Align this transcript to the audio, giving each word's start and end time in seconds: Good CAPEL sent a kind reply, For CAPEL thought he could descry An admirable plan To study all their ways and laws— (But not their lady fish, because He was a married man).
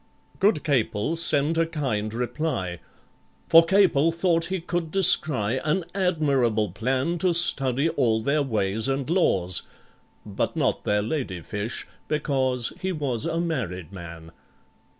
Good 0.39 0.63
CAPEL 0.63 1.15
sent 1.15 1.59
a 1.59 1.67
kind 1.67 2.11
reply, 2.11 2.79
For 3.49 3.63
CAPEL 3.63 4.11
thought 4.11 4.45
he 4.45 4.59
could 4.59 4.89
descry 4.89 5.59
An 5.63 5.85
admirable 5.93 6.71
plan 6.71 7.19
To 7.19 7.35
study 7.35 7.87
all 7.89 8.19
their 8.23 8.41
ways 8.41 8.87
and 8.87 9.07
laws— 9.07 9.61
(But 10.25 10.55
not 10.55 10.85
their 10.85 11.03
lady 11.03 11.41
fish, 11.41 11.85
because 12.07 12.73
He 12.81 12.91
was 12.91 13.27
a 13.27 13.39
married 13.39 13.91
man). 13.91 14.31